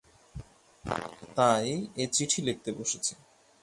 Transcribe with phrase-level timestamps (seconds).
[1.37, 1.67] তাই
[1.97, 3.13] এ চিঠি লিখতে বসেছি।